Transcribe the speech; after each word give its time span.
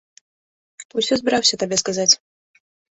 Усё 1.01 1.13
збіраўся 1.21 1.55
табе 1.67 1.75
сказаць. 1.85 2.13